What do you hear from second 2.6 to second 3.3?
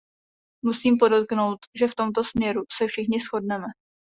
se všichni